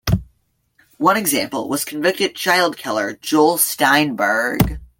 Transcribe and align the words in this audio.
One 0.97 1.15
example 1.15 1.69
was 1.69 1.85
convicted 1.85 2.33
child-killer 2.33 3.17
Joel 3.21 3.59
Steinberg. 3.59 4.79